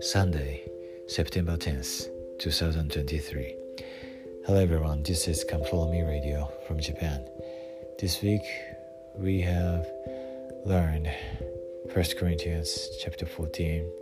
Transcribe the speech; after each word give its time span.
Sunday, 0.00 0.62
September 1.06 1.58
10th, 1.58 2.08
2023. 2.38 3.56
Hello 4.46 4.58
everyone, 4.58 5.02
this 5.02 5.28
is 5.28 5.44
Me 5.90 6.00
Radio 6.02 6.50
from 6.66 6.80
Japan. 6.80 7.26
This 7.98 8.22
week 8.22 8.40
we 9.18 9.42
have 9.42 9.86
learned 10.64 11.10
1 11.92 12.04
Corinthians 12.18 12.88
chapter 13.02 13.26
14 13.26 13.92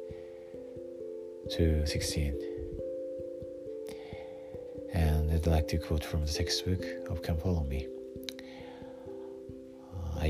to 1.51 1.85
16. 1.85 2.41
And 4.93 5.33
I'd 5.33 5.47
like 5.49 5.67
to 5.69 5.79
quote 5.79 6.05
from 6.05 6.25
the 6.25 6.33
textbook 6.33 6.85
of 7.11 7.23
Come 7.23 7.39
Follow 7.39 7.65
Me. 7.65 7.89
Uh, 7.89 8.04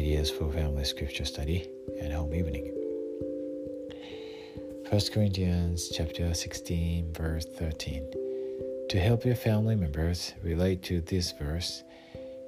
ideas 0.04 0.30
for 0.30 0.52
family 0.52 0.84
scripture 0.84 1.24
study 1.24 1.66
and 1.98 2.12
home 2.12 2.34
evening. 2.34 2.70
1 4.90 5.00
Corinthians 5.14 5.88
chapter 5.96 6.34
16 6.34 7.10
verse 7.14 7.46
13. 7.46 8.12
To 8.90 9.00
help 9.00 9.24
your 9.24 9.34
family 9.34 9.76
members 9.76 10.34
relate 10.42 10.82
to 10.82 11.00
this 11.00 11.32
verse, 11.32 11.84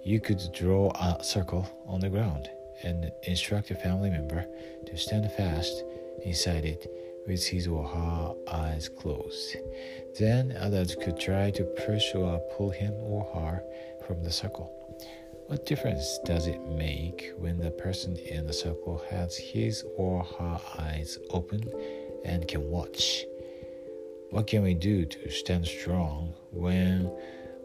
you 0.04 0.20
could 0.20 0.42
draw 0.52 0.90
a 1.00 1.24
circle 1.24 1.66
on 1.86 2.00
the 2.00 2.10
ground 2.10 2.50
and 2.82 3.10
instruct 3.22 3.70
a 3.70 3.74
family 3.74 4.10
member 4.10 4.44
to 4.84 4.98
stand 4.98 5.32
fast 5.32 5.82
inside 6.26 6.66
it 6.66 6.86
with 7.26 7.42
his 7.42 7.66
or 7.66 7.88
her 7.88 8.34
eyes 8.52 8.90
closed. 8.90 9.56
Then 10.18 10.54
others 10.60 10.94
could 10.94 11.18
try 11.18 11.52
to 11.52 11.64
push 11.86 12.14
or 12.14 12.38
pull 12.54 12.68
him 12.68 12.92
or 12.96 13.24
her 13.34 13.62
from 14.06 14.22
the 14.22 14.30
circle. 14.30 14.70
What 15.46 15.64
difference 15.64 16.18
does 16.24 16.46
it 16.46 16.60
make 16.68 17.32
when 17.38 17.58
the 17.58 17.70
person 17.70 18.16
in 18.16 18.46
the 18.46 18.52
circle 18.52 19.02
has 19.10 19.36
his 19.36 19.84
or 19.96 20.24
her 20.24 20.60
eyes 20.78 21.18
open 21.30 21.62
and 22.24 22.46
can 22.48 22.68
watch. 22.68 23.24
What 24.30 24.48
can 24.48 24.62
we 24.62 24.74
do 24.74 25.06
to 25.06 25.30
stand 25.30 25.66
strong 25.66 26.34
when 26.50 27.10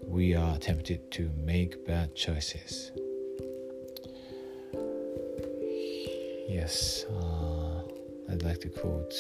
we 0.06 0.36
are 0.36 0.58
tempted 0.60 1.12
to 1.12 1.32
make 1.36 1.86
bad 1.86 2.16
choices? 2.16 2.92
Yes, 6.48 7.06
uh, 7.10 7.82
I'd 8.32 8.44
like 8.44 8.62
to 8.62 8.70
quote 8.70 9.14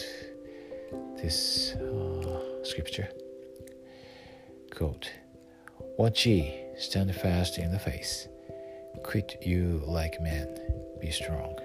this 1.17 1.73
uh, 1.73 2.63
scripture. 2.63 3.09
Quote, 4.69 5.11
Watch 5.97 6.25
ye, 6.25 6.53
stand 6.77 7.13
fast 7.15 7.57
in 7.57 7.71
the 7.71 7.79
face. 7.79 8.27
Quit 9.03 9.37
you 9.41 9.81
like 9.85 10.21
men, 10.21 10.47
be 10.99 11.11
strong. 11.11 11.55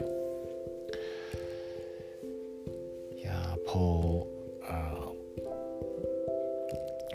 Yeah, 3.13 3.55
Paul 3.67 4.29
uh, 4.69 5.13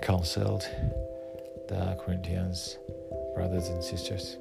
counseled 0.01 0.67
the 1.67 1.97
Corinthians 2.03 2.77
brothers 3.35 3.69
and 3.69 3.83
sisters 3.83 4.37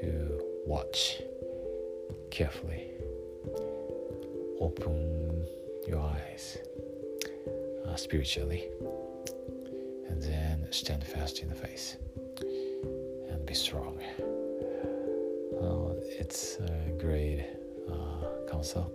to 0.00 0.40
watch 0.66 1.22
carefully, 2.30 2.90
open 4.60 5.46
your 5.86 6.00
eyes 6.00 6.58
uh, 7.86 7.96
spiritually, 7.96 8.68
and 10.08 10.22
then 10.22 10.66
stand 10.70 11.04
fast 11.04 11.40
in 11.40 11.48
the 11.48 11.54
face 11.54 11.96
and 13.30 13.46
be 13.46 13.54
strong. 13.54 13.98
It's 16.20 16.56
a 16.56 16.90
great 16.98 17.46
uh, 17.88 18.50
counsel, 18.50 18.92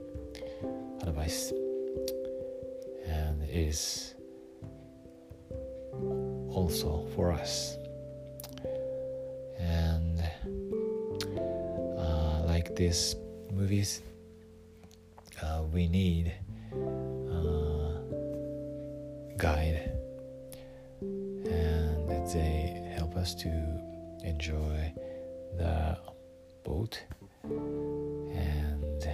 advice. 1.02 1.54
And 3.08 3.42
is 3.50 4.14
also 6.50 7.08
for 7.16 7.32
us. 7.32 7.78
And 9.58 10.22
uh, 11.98 12.44
like 12.46 12.76
these 12.76 13.16
movies, 13.54 14.02
uh, 15.42 15.64
we 15.72 15.88
need 15.88 16.34
uh, 16.74 18.02
guide, 19.38 19.92
and 21.02 22.28
they 22.34 22.94
help 22.98 23.16
us 23.16 23.34
to 23.36 23.50
enjoy 24.24 24.92
the 25.58 25.98
boat 26.64 27.00
and 27.44 29.10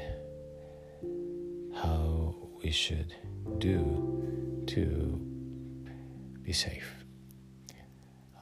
how 1.76 2.36
we 2.64 2.72
should 2.72 3.14
do 3.58 4.64
to 4.68 5.20
be 6.44 6.54
safe. 6.54 6.94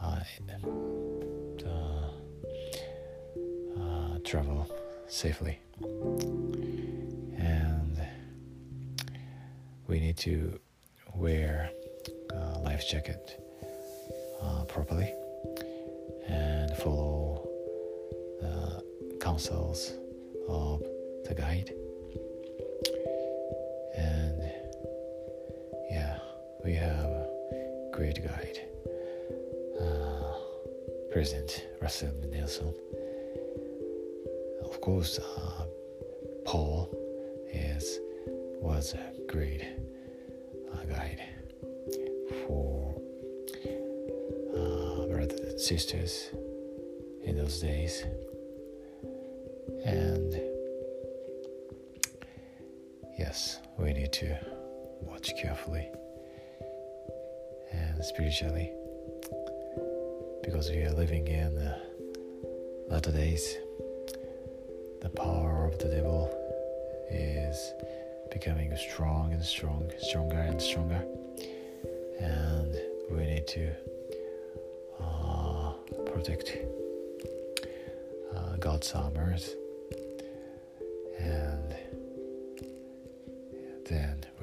Uh, 0.02 0.20
uh, 3.80 4.20
travel 4.24 4.68
safely. 5.08 5.60
And 7.38 8.02
we 9.88 10.00
need 10.00 10.18
to 10.18 10.60
wear 11.16 11.70
a 12.32 12.60
life 12.60 12.88
jacket 12.90 13.42
uh, 14.42 14.64
properly 14.66 15.14
and 16.28 16.76
follow 16.78 17.50
the 18.42 18.84
counsels 19.20 19.94
of 20.48 20.82
the 21.26 21.34
guide 21.36 21.72
And 23.96 24.44
yeah, 25.90 26.20
we 26.64 26.74
have 26.74 27.06
a 27.06 27.28
great 27.92 28.24
guide, 28.24 28.60
uh, 29.82 30.34
President 31.12 31.66
Russell 31.82 32.14
Nelson. 32.32 32.74
Of 34.64 34.80
course, 34.82 35.18
uh, 35.20 35.64
Paul 36.46 36.90
is 37.52 38.00
was 38.62 38.94
a 38.94 39.14
great 39.28 39.64
uh, 40.72 40.84
guide 40.86 41.22
for 42.46 43.02
uh, 44.56 45.08
brothers 45.08 45.40
and 45.40 45.60
sisters 45.60 46.30
in 47.24 47.38
those 47.38 47.60
days, 47.62 48.06
we 53.78 53.94
need 53.94 54.12
to 54.14 54.38
watch 55.02 55.32
carefully 55.42 55.88
and 57.72 58.04
spiritually 58.04 58.72
because 60.44 60.70
we 60.70 60.82
are 60.84 60.94
living 60.94 61.28
in 61.28 61.54
the 61.56 61.76
latter 62.90 63.12
days. 63.12 63.58
The 65.02 65.10
power 65.10 65.66
of 65.66 65.78
the 65.80 65.90
devil 65.90 66.22
is 67.12 67.58
becoming 68.32 68.76
strong 68.78 69.34
and 69.34 69.44
strong, 69.44 69.92
stronger 70.00 70.40
and 70.40 70.62
stronger, 70.62 71.04
and 72.20 72.72
we 73.12 73.26
need 73.26 73.48
to 73.48 73.72
uh, 75.00 75.74
protect 76.12 76.58
uh, 78.36 78.56
God's 78.60 78.92
armors, 78.94 79.56
and 81.20 81.47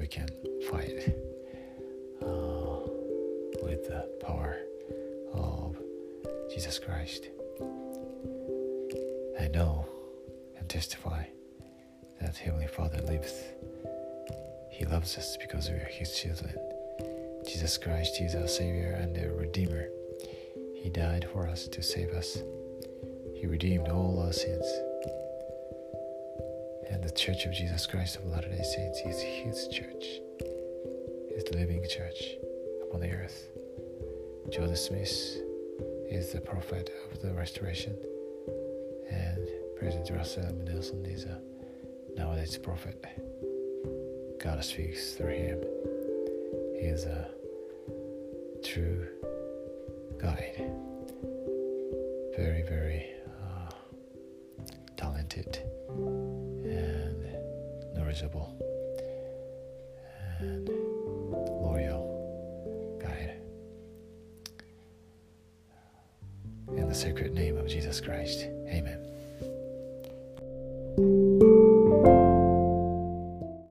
we 0.05 0.09
can 0.09 0.29
fight 0.69 1.15
uh, 2.21 2.77
with 3.63 3.87
the 3.87 4.07
power 4.21 4.55
of 5.33 5.75
Jesus 6.53 6.77
Christ. 6.77 7.29
I 9.41 9.47
know 9.47 9.87
and 10.59 10.69
testify 10.69 11.23
that 12.21 12.37
Heavenly 12.37 12.67
Father 12.67 13.01
lives. 13.01 13.33
He 14.69 14.85
loves 14.85 15.17
us 15.17 15.37
because 15.37 15.71
we 15.71 15.77
are 15.77 15.89
His 15.89 16.15
children. 16.15 16.55
Jesus 17.47 17.75
Christ 17.79 18.21
is 18.21 18.35
our 18.35 18.47
Savior 18.47 18.91
and 19.01 19.17
our 19.17 19.33
Redeemer. 19.33 19.87
He 20.75 20.91
died 20.91 21.27
for 21.33 21.47
us 21.47 21.67
to 21.69 21.81
save 21.81 22.09
us. 22.09 22.37
He 23.33 23.47
redeemed 23.47 23.87
all 23.87 24.21
our 24.23 24.33
sins. 24.33 24.67
The 27.15 27.21
Church 27.21 27.45
of 27.45 27.53
Jesus 27.53 27.87
Christ 27.87 28.17
of 28.17 28.25
Latter 28.25 28.49
day 28.49 28.61
Saints 28.61 28.99
is 29.05 29.21
His 29.21 29.69
church, 29.69 30.19
His 31.33 31.45
living 31.53 31.81
church 31.89 32.35
upon 32.83 32.99
the 32.99 33.09
earth. 33.09 33.51
Joseph 34.49 34.77
Smith 34.77 35.37
is 36.09 36.33
the 36.33 36.41
prophet 36.41 36.91
of 37.09 37.21
the 37.21 37.33
restoration, 37.33 37.95
and 39.09 39.47
President 39.77 40.09
Russell. 40.09 40.53
Nelson 40.65 41.05
is 41.05 41.23
a 41.23 41.39
nowadays 42.17 42.57
prophet. 42.57 43.01
God 44.37 44.61
speaks 44.65 45.13
through 45.13 45.35
him. 45.35 45.61
He 46.77 46.87
is 46.87 47.05
a 47.05 47.29
true 48.61 49.07
guide, 50.21 50.69
very, 52.35 52.63
very 52.63 53.14
knowledgeable, 58.15 58.55
and 60.39 60.69
guide. 63.01 63.41
In 66.77 66.87
the 66.87 66.95
sacred 66.95 67.33
name 67.33 67.57
of 67.57 67.67
Jesus 67.67 67.99
Christ, 67.99 68.47
amen. 68.69 69.01